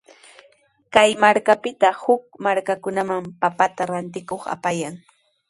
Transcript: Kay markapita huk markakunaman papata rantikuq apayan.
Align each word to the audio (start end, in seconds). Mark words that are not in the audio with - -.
Kay 0.93 1.09
markapita 1.23 1.89
huk 2.01 2.21
markakunaman 2.43 3.23
papata 3.41 3.83
rantikuq 3.91 4.43
apayan. 4.55 4.95